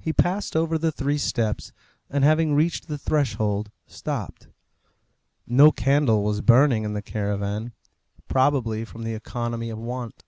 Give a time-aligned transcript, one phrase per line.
[0.00, 1.70] He passed over the three steps;
[2.10, 4.48] and having reached the threshold, stopped.
[5.46, 7.72] No candle was burning in the caravan,
[8.26, 10.24] probably from the economy of want.